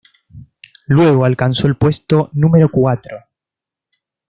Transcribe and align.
Luego 0.87 1.25
alcanzó 1.25 1.67
el 1.67 1.75
puesto 1.75 2.31
número 2.33 2.71
cuatro. 2.71 3.19